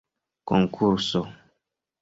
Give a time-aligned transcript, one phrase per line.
[0.47, 1.21] konkurso